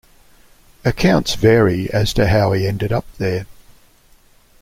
[0.83, 3.45] Accounts vary as to how he ended up there.